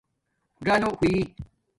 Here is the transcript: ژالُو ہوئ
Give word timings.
ژالُو 0.65 0.89
ہوئ 0.99 1.13